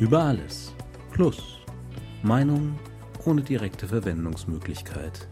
[0.00, 0.74] Über alles.
[1.12, 1.60] Plus
[2.22, 2.78] Meinung
[3.24, 5.28] ohne direkte Verwendungsmöglichkeit.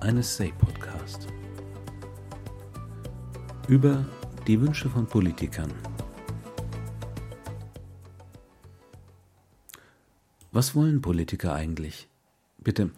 [0.00, 1.28] Eine Say-Podcast.
[3.68, 4.04] Über
[4.46, 5.72] die Wünsche von Politikern.
[10.52, 12.08] Was wollen Politiker eigentlich?
[12.58, 12.90] Bitte,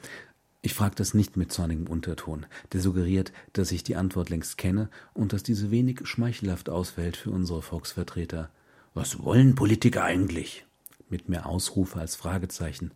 [0.63, 4.91] ich frage das nicht mit zornigem Unterton, der suggeriert, dass ich die Antwort längst kenne
[5.15, 8.51] und dass diese wenig schmeichelhaft ausfällt für unsere Volksvertreter.
[8.95, 10.66] Was wollen Politiker eigentlich?
[11.09, 12.93] Mit mehr Ausrufe als Fragezeichen.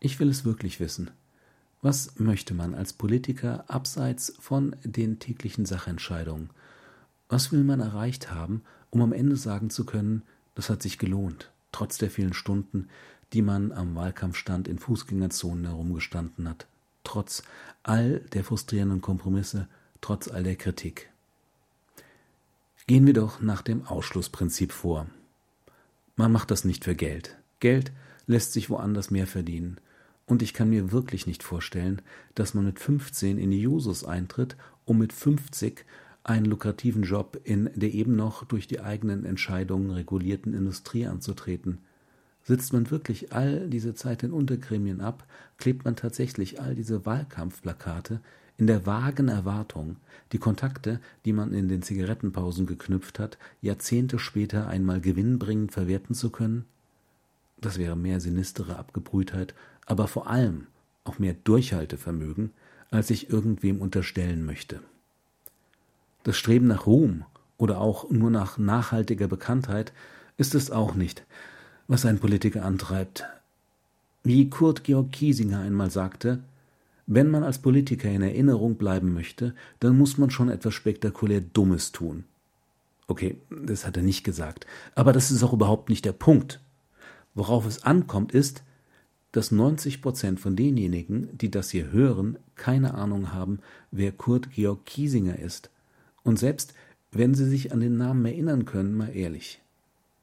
[0.00, 1.10] Ich will es wirklich wissen.
[1.80, 6.50] Was möchte man als Politiker abseits von den täglichen Sachentscheidungen?
[7.28, 10.22] Was will man erreicht haben, um am Ende sagen zu können,
[10.54, 12.88] das hat sich gelohnt, trotz der vielen Stunden,
[13.32, 16.66] die man am Wahlkampfstand in Fußgängerzonen herumgestanden hat,
[17.04, 17.42] trotz
[17.82, 19.66] all der frustrierenden Kompromisse,
[20.00, 21.10] trotz all der Kritik.
[22.86, 25.06] Gehen wir doch nach dem Ausschlussprinzip vor.
[26.16, 27.38] Man macht das nicht für Geld.
[27.60, 27.92] Geld
[28.26, 29.78] lässt sich woanders mehr verdienen.
[30.26, 32.02] Und ich kann mir wirklich nicht vorstellen,
[32.34, 35.84] dass man mit 15 in die Jusos eintritt, um mit 50
[36.24, 41.78] einen lukrativen Job in der eben noch durch die eigenen Entscheidungen regulierten Industrie anzutreten.
[42.44, 45.26] Sitzt man wirklich all diese Zeit in Untergremien ab,
[45.58, 48.20] klebt man tatsächlich all diese Wahlkampfplakate
[48.62, 49.96] in der vagen Erwartung,
[50.30, 56.30] die Kontakte, die man in den Zigarettenpausen geknüpft hat, Jahrzehnte später einmal gewinnbringend verwerten zu
[56.30, 56.64] können?
[57.60, 60.68] Das wäre mehr sinistere Abgebrühtheit, aber vor allem
[61.02, 62.52] auch mehr Durchhaltevermögen,
[62.92, 64.78] als ich irgendwem unterstellen möchte.
[66.22, 67.24] Das Streben nach Ruhm
[67.58, 69.92] oder auch nur nach nachhaltiger Bekanntheit
[70.36, 71.24] ist es auch nicht,
[71.88, 73.24] was ein Politiker antreibt.
[74.22, 76.44] Wie Kurt Georg Kiesinger einmal sagte,
[77.06, 81.92] wenn man als Politiker in Erinnerung bleiben möchte, dann muss man schon etwas spektakulär Dummes
[81.92, 82.24] tun.
[83.08, 86.60] Okay, das hat er nicht gesagt, aber das ist auch überhaupt nicht der Punkt.
[87.34, 88.62] Worauf es ankommt, ist,
[89.32, 93.60] dass 90 Prozent von denjenigen, die das hier hören, keine Ahnung haben,
[93.90, 95.70] wer Kurt Georg Kiesinger ist.
[96.22, 96.74] Und selbst
[97.10, 99.60] wenn sie sich an den Namen erinnern können, mal ehrlich,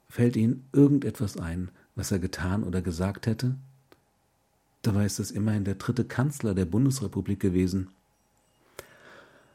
[0.09, 3.55] fällt ihnen irgendetwas ein, was er getan oder gesagt hätte?
[4.81, 7.89] Dabei ist es immerhin der dritte Kanzler der Bundesrepublik gewesen.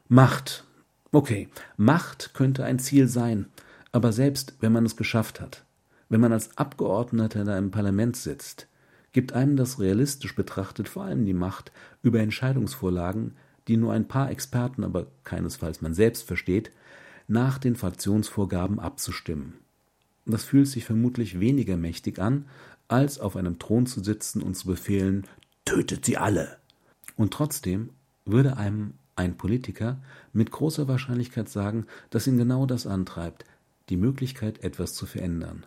[0.07, 0.63] Macht.
[1.11, 3.47] Okay, Macht könnte ein Ziel sein,
[3.91, 5.63] aber selbst wenn man es geschafft hat,
[6.09, 8.67] wenn man als Abgeordneter da im Parlament sitzt,
[9.13, 11.71] gibt einem das realistisch betrachtet vor allem die Macht,
[12.03, 13.33] über Entscheidungsvorlagen,
[13.67, 16.71] die nur ein paar Experten, aber keinesfalls man selbst versteht,
[17.27, 19.53] nach den Fraktionsvorgaben abzustimmen.
[20.25, 22.45] Das fühlt sich vermutlich weniger mächtig an,
[22.87, 25.25] als auf einem Thron zu sitzen und zu befehlen,
[25.65, 26.57] tötet sie alle.
[27.15, 27.89] Und trotzdem
[28.25, 29.97] würde einem ein Politiker
[30.33, 33.45] mit großer Wahrscheinlichkeit sagen, dass ihn genau das antreibt,
[33.89, 35.65] die Möglichkeit, etwas zu verändern.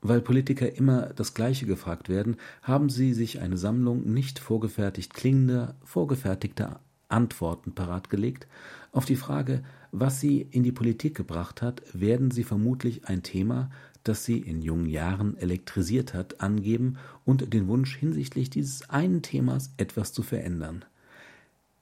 [0.00, 5.74] Weil Politiker immer das Gleiche gefragt werden, haben sie sich eine Sammlung nicht vorgefertigt klingender,
[5.82, 8.46] vorgefertigter Antworten parat gelegt.
[8.92, 9.62] Auf die Frage,
[9.96, 13.70] was sie in die Politik gebracht hat, werden sie vermutlich ein Thema,
[14.02, 19.72] das sie in jungen Jahren elektrisiert hat, angeben und den Wunsch hinsichtlich dieses einen Themas
[19.76, 20.84] etwas zu verändern.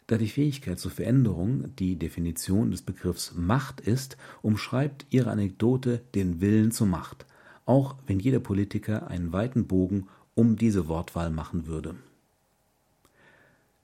[0.08, 6.42] Da die Fähigkeit zur Veränderung die Definition des Begriffs Macht ist, umschreibt ihre Anekdote den
[6.42, 7.24] Willen zur Macht,
[7.64, 11.94] auch wenn jeder Politiker einen weiten Bogen um diese Wortwahl machen würde.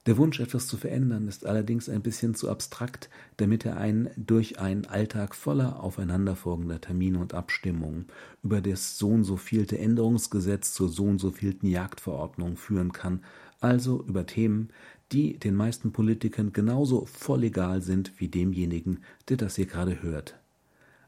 [0.05, 4.59] Der Wunsch, etwas zu verändern, ist allerdings ein bisschen zu abstrakt, damit er einen durch
[4.59, 8.07] einen Alltag voller aufeinanderfolgender Termine und Abstimmungen
[8.41, 13.23] über das so und so vielte Änderungsgesetz zur so und so vielten Jagdverordnung führen kann,
[13.59, 14.69] also über Themen,
[15.11, 20.39] die den meisten Politikern genauso voll egal sind wie demjenigen, der das hier gerade hört.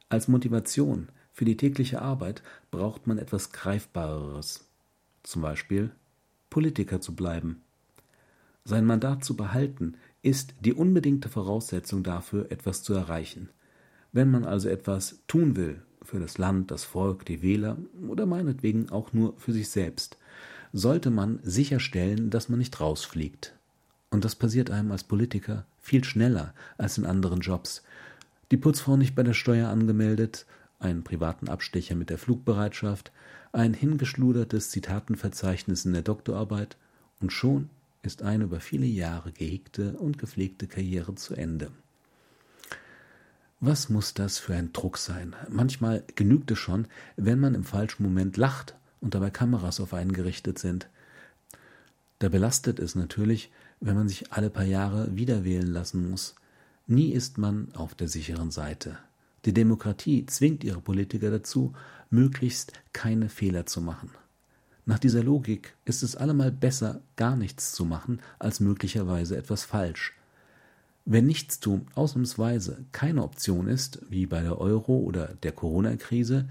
[0.09, 4.67] Als Motivation für die tägliche Arbeit braucht man etwas Greifbareres,
[5.23, 5.91] zum Beispiel
[6.49, 7.61] Politiker zu bleiben.
[8.63, 13.49] Sein Mandat zu behalten, ist die unbedingte Voraussetzung dafür, etwas zu erreichen.
[14.11, 17.77] Wenn man also etwas tun will für das Land, das Volk, die Wähler
[18.07, 20.17] oder meinetwegen auch nur für sich selbst,
[20.73, 23.55] sollte man sicherstellen, dass man nicht rausfliegt.
[24.09, 27.83] Und das passiert einem als Politiker viel schneller als in anderen Jobs.
[28.51, 30.45] Die Putzfrau nicht bei der Steuer angemeldet,
[30.79, 33.11] einen privaten Abstecher mit der Flugbereitschaft,
[33.53, 36.77] ein hingeschludertes Zitatenverzeichnis in der Doktorarbeit
[37.19, 37.69] und schon
[38.03, 41.71] ist eine über viele Jahre gehegte und gepflegte Karriere zu Ende.
[43.59, 45.35] Was muss das für ein Druck sein?
[45.49, 50.13] Manchmal genügt es schon, wenn man im falschen Moment lacht und dabei Kameras auf einen
[50.13, 50.89] gerichtet sind.
[52.17, 56.35] Da belastet es natürlich, wenn man sich alle paar Jahre wiederwählen lassen muss.
[56.87, 58.97] Nie ist man auf der sicheren Seite.
[59.45, 61.73] Die Demokratie zwingt ihre Politiker dazu,
[62.09, 64.11] möglichst keine Fehler zu machen.
[64.85, 70.13] Nach dieser Logik ist es allemal besser, gar nichts zu machen, als möglicherweise etwas falsch.
[71.05, 76.47] Wenn Nichtstun ausnahmsweise keine Option ist, wie bei der Euro- oder der Corona-Krise,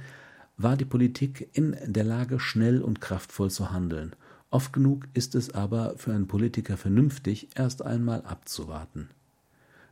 [0.57, 4.15] war die Politik in der Lage, schnell und kraftvoll zu handeln.
[4.51, 9.09] Oft genug ist es aber für einen Politiker vernünftig, erst einmal abzuwarten.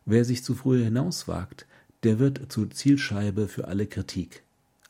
[0.04, 1.66] Wer sich zu früh hinauswagt,
[2.02, 4.42] der wird zur Zielscheibe für alle Kritik.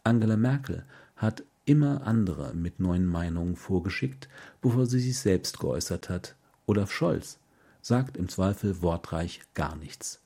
[0.04, 0.84] Angela Merkel
[1.16, 4.28] hat immer andere mit neuen Meinungen vorgeschickt,
[4.62, 6.34] bevor sie sich selbst geäußert hat.
[6.66, 7.38] Olaf Scholz
[7.82, 10.22] sagt im Zweifel wortreich gar nichts.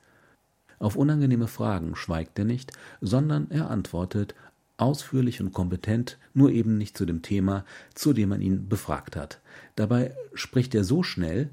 [0.78, 4.34] Auf unangenehme Fragen schweigt er nicht, sondern er antwortet
[4.76, 7.64] ausführlich und kompetent, nur eben nicht zu dem Thema,
[7.94, 9.40] zu dem man ihn befragt hat.
[9.76, 11.50] Dabei spricht er so schnell,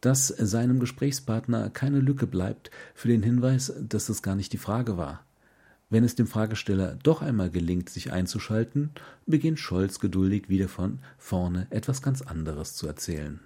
[0.00, 4.96] dass seinem Gesprächspartner keine Lücke bleibt für den Hinweis, dass das gar nicht die Frage
[4.96, 5.24] war.
[5.90, 8.90] Wenn es dem Fragesteller doch einmal gelingt, sich einzuschalten,
[9.26, 13.40] beginnt Scholz geduldig wieder von vorne etwas ganz anderes zu erzählen.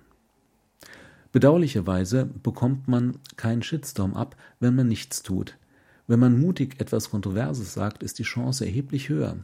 [1.32, 5.58] Bedauerlicherweise bekommt man keinen Shitstorm ab, wenn man nichts tut.
[6.06, 9.36] Wenn man mutig etwas Kontroverses sagt, ist die Chance erheblich höher.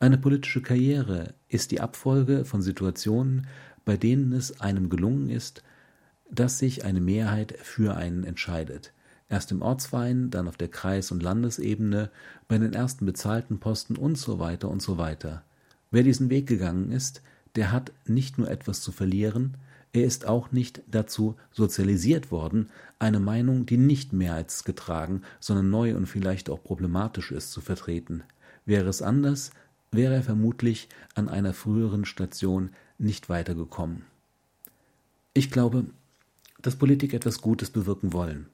[0.00, 3.46] Eine politische Karriere ist die Abfolge von Situationen,
[3.84, 5.62] bei denen es einem gelungen ist,
[6.28, 8.92] dass sich eine Mehrheit für einen entscheidet.
[9.28, 12.10] Erst im Ortsverein, dann auf der Kreis- und Landesebene,
[12.48, 15.42] bei den ersten bezahlten Posten und so weiter und so weiter.
[15.90, 17.22] Wer diesen Weg gegangen ist,
[17.56, 19.56] der hat nicht nur etwas zu verlieren,
[19.92, 22.68] er ist auch nicht dazu sozialisiert worden,
[22.98, 28.22] eine Meinung, die nicht mehrheitsgetragen, sondern neu und vielleicht auch problematisch ist, zu vertreten.
[28.66, 29.52] Wäre es anders,
[29.90, 34.02] wäre er vermutlich an einer früheren Station nicht weitergekommen.
[35.32, 35.86] Ich glaube,
[36.60, 38.48] dass Politiker etwas Gutes bewirken wollen.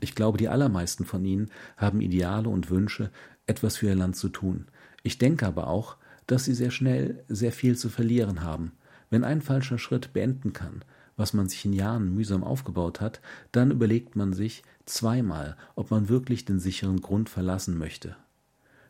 [0.00, 3.10] Ich glaube, die allermeisten von ihnen haben Ideale und Wünsche,
[3.46, 4.66] etwas für ihr Land zu tun.
[5.02, 5.96] Ich denke aber auch,
[6.26, 8.72] dass sie sehr schnell sehr viel zu verlieren haben.
[9.10, 10.84] Wenn ein falscher Schritt beenden kann,
[11.16, 13.20] was man sich in Jahren mühsam aufgebaut hat,
[13.52, 18.16] dann überlegt man sich zweimal, ob man wirklich den sicheren Grund verlassen möchte.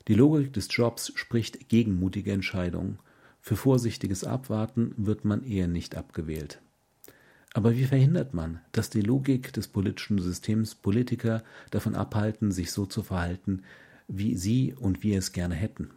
[0.09, 2.99] Die Logik des Jobs spricht gegen mutige Entscheidungen.
[3.41, 6.61] Für vorsichtiges Abwarten wird man eher nicht abgewählt.
[7.55, 12.85] Aber wie verhindert man, dass die Logik des politischen Systems Politiker davon abhalten, sich so
[12.85, 13.63] zu verhalten,
[14.09, 15.91] wie sie und wir es gerne hätten?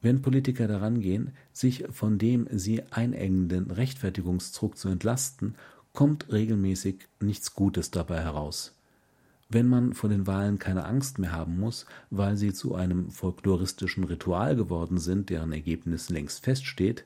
[0.00, 5.56] Wenn Politiker daran gehen, sich von dem sie einengenden Rechtfertigungsdruck zu entlasten,
[5.92, 8.76] kommt regelmäßig nichts Gutes dabei heraus.
[9.48, 14.04] Wenn man vor den Wahlen keine Angst mehr haben muss, weil sie zu einem folkloristischen
[14.04, 17.04] Ritual geworden sind, deren Ergebnis längst feststeht,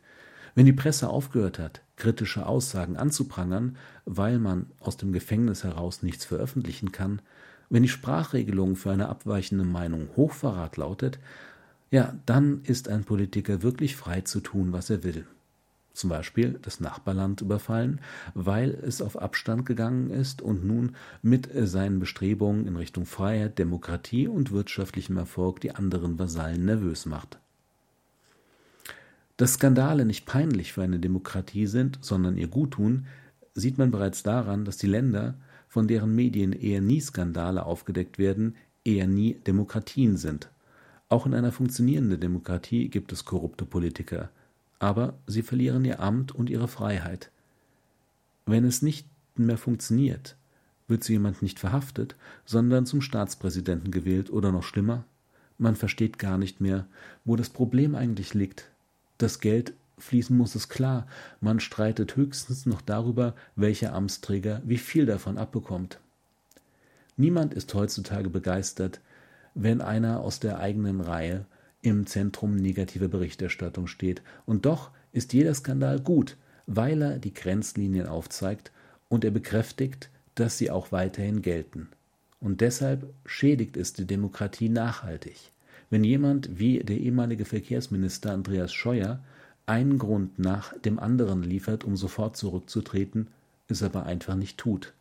[0.54, 6.24] wenn die Presse aufgehört hat, kritische Aussagen anzuprangern, weil man aus dem Gefängnis heraus nichts
[6.24, 7.22] veröffentlichen kann,
[7.70, 11.18] wenn die Sprachregelung für eine abweichende Meinung Hochverrat lautet,
[11.90, 15.26] ja, dann ist ein Politiker wirklich frei zu tun, was er will.
[15.92, 18.00] Zum Beispiel das Nachbarland überfallen,
[18.34, 24.26] weil es auf Abstand gegangen ist und nun mit seinen Bestrebungen in Richtung Freiheit, Demokratie
[24.26, 27.41] und wirtschaftlichem Erfolg die anderen Vasallen nervös macht.
[29.42, 33.06] Dass Skandale nicht peinlich für eine Demokratie sind, sondern ihr guttun,
[33.54, 35.34] sieht man bereits daran, dass die Länder,
[35.66, 38.54] von deren Medien eher nie Skandale aufgedeckt werden,
[38.84, 40.48] eher nie Demokratien sind.
[41.08, 44.30] Auch in einer funktionierenden Demokratie gibt es korrupte Politiker,
[44.78, 47.32] aber sie verlieren ihr Amt und ihre Freiheit.
[48.46, 50.36] Wenn es nicht mehr funktioniert,
[50.86, 52.14] wird so jemand nicht verhaftet,
[52.44, 55.04] sondern zum Staatspräsidenten gewählt oder noch schlimmer,
[55.58, 56.86] man versteht gar nicht mehr,
[57.24, 58.71] wo das Problem eigentlich liegt.
[59.18, 61.06] Das Geld fließen muss, ist klar.
[61.40, 65.98] Man streitet höchstens noch darüber, welcher Amtsträger wie viel davon abbekommt.
[67.16, 69.00] Niemand ist heutzutage begeistert,
[69.54, 71.44] wenn einer aus der eigenen Reihe
[71.82, 74.22] im Zentrum negativer Berichterstattung steht.
[74.46, 78.72] Und doch ist jeder Skandal gut, weil er die Grenzlinien aufzeigt
[79.08, 81.88] und er bekräftigt, dass sie auch weiterhin gelten.
[82.40, 85.51] Und deshalb schädigt es die Demokratie nachhaltig.
[85.92, 89.22] Wenn jemand wie der ehemalige Verkehrsminister Andreas Scheuer
[89.66, 93.26] einen Grund nach dem anderen liefert, um sofort zurückzutreten,
[93.68, 94.94] es aber einfach nicht tut.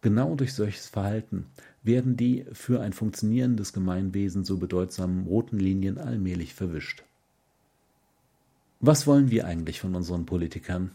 [0.00, 1.46] Genau durch solches Verhalten
[1.82, 7.02] werden die für ein funktionierendes Gemeinwesen so bedeutsamen roten Linien allmählich verwischt.
[8.78, 10.92] Was wollen wir eigentlich von unseren Politikern?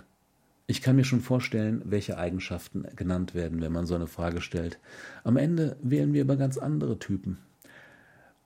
[0.67, 4.79] Ich kann mir schon vorstellen, welche Eigenschaften genannt werden, wenn man so eine Frage stellt.
[5.25, 7.39] Am Ende wählen wir aber ganz andere Typen.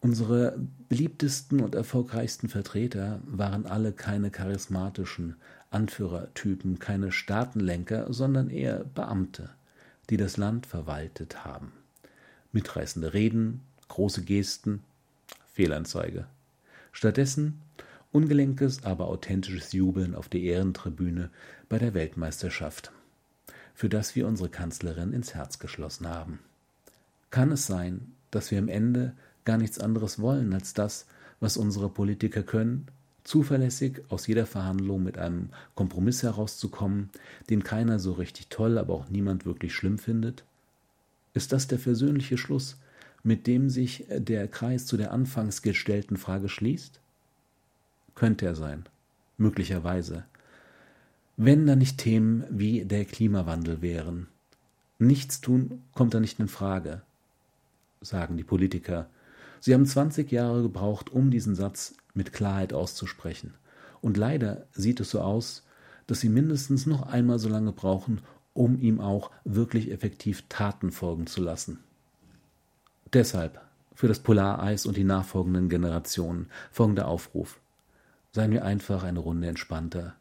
[0.02, 0.58] Unsere
[0.90, 5.36] beliebtesten und erfolgreichsten Vertreter waren alle keine charismatischen
[5.70, 9.52] Anführertypen, keine Staatenlenker, sondern eher Beamte,
[10.10, 11.72] die das Land verwaltet haben.
[12.52, 14.82] Mitreißende Reden, große Gesten,
[15.54, 16.26] Fehlanzeige.
[16.92, 17.62] Stattdessen
[18.12, 21.30] ungelenkes, aber authentisches Jubeln auf der Ehrentribüne
[21.70, 22.92] bei der Weltmeisterschaft,
[23.74, 26.40] für das wir unsere Kanzlerin ins Herz geschlossen haben.
[27.30, 29.14] Kann es sein, dass wir am Ende
[29.46, 31.06] gar nichts anderes wollen als das,
[31.40, 32.88] was unsere Politiker können,
[33.24, 37.10] zuverlässig aus jeder Verhandlung mit einem Kompromiss herauszukommen,
[37.50, 40.44] den keiner so richtig toll, aber auch niemand wirklich schlimm findet?
[41.34, 42.78] Ist das der versöhnliche Schluss,
[43.24, 47.00] mit dem sich der Kreis zu der anfangs gestellten Frage schließt?
[48.16, 48.86] Könnte er sein,
[49.38, 50.26] möglicherweise.
[51.38, 54.28] Wenn da nicht Themen wie der Klimawandel wären.
[55.00, 57.02] Nichts tun kommt da nicht in Frage,
[58.02, 59.10] sagen die Politiker.
[59.62, 63.54] Sie haben 20 Jahre gebraucht, um diesen Satz mit Klarheit auszusprechen.
[64.02, 65.64] Und leider sieht es so aus,
[66.08, 68.22] dass sie mindestens noch einmal so lange brauchen,
[68.54, 71.80] um ihm auch wirklich effektiv Taten folgen zu lassen.
[73.14, 73.62] Deshalb
[73.94, 77.60] für das Polareis und die nachfolgenden Generationen folgender Aufruf.
[78.32, 80.16] Seien wir einfach eine Runde entspannter.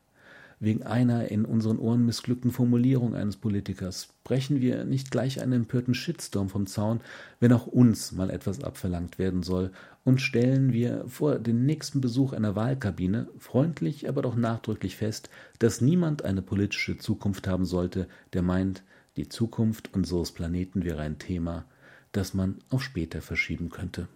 [0.62, 5.94] Wegen einer in unseren Ohren missglückten Formulierung eines Politikers brechen wir nicht gleich einen empörten
[5.94, 7.00] Shitstorm vom Zaun,
[7.40, 9.72] wenn auch uns mal etwas abverlangt werden soll,
[10.04, 15.80] und stellen wir vor den nächsten Besuch einer Wahlkabine freundlich, aber doch nachdrücklich fest, dass
[15.80, 18.82] niemand eine politische Zukunft haben sollte, der meint,
[19.16, 21.64] die Zukunft unseres Planeten wäre ein Thema,
[22.12, 24.08] das man auf später verschieben könnte.